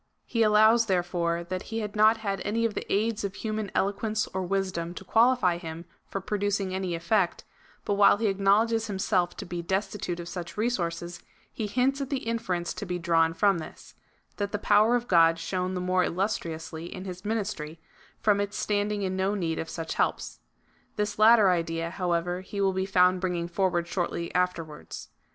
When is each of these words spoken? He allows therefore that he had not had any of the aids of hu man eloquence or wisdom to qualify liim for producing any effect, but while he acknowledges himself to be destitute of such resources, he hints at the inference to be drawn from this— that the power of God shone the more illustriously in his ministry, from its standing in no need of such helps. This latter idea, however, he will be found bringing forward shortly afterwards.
He 0.25 0.41
allows 0.41 0.87
therefore 0.87 1.43
that 1.43 1.61
he 1.69 1.81
had 1.81 1.95
not 1.95 2.17
had 2.17 2.41
any 2.43 2.65
of 2.65 2.73
the 2.73 2.91
aids 2.91 3.23
of 3.23 3.35
hu 3.35 3.53
man 3.53 3.69
eloquence 3.75 4.25
or 4.33 4.41
wisdom 4.41 4.95
to 4.95 5.05
qualify 5.05 5.59
liim 5.59 5.83
for 6.07 6.19
producing 6.19 6.73
any 6.73 6.95
effect, 6.95 7.43
but 7.85 7.93
while 7.93 8.17
he 8.17 8.25
acknowledges 8.25 8.87
himself 8.87 9.37
to 9.37 9.45
be 9.45 9.61
destitute 9.61 10.19
of 10.19 10.27
such 10.27 10.57
resources, 10.57 11.21
he 11.53 11.67
hints 11.67 12.01
at 12.01 12.09
the 12.09 12.25
inference 12.25 12.73
to 12.73 12.85
be 12.87 12.97
drawn 12.97 13.31
from 13.31 13.59
this— 13.59 13.93
that 14.37 14.51
the 14.51 14.57
power 14.57 14.95
of 14.95 15.07
God 15.07 15.37
shone 15.37 15.75
the 15.75 15.79
more 15.79 16.03
illustriously 16.03 16.87
in 16.91 17.05
his 17.05 17.23
ministry, 17.23 17.79
from 18.19 18.41
its 18.41 18.57
standing 18.57 19.03
in 19.03 19.15
no 19.15 19.35
need 19.35 19.59
of 19.59 19.69
such 19.69 19.93
helps. 19.93 20.39
This 20.95 21.19
latter 21.19 21.51
idea, 21.51 21.91
however, 21.91 22.41
he 22.41 22.59
will 22.59 22.73
be 22.73 22.87
found 22.87 23.21
bringing 23.21 23.47
forward 23.47 23.87
shortly 23.87 24.33
afterwards. 24.33 25.09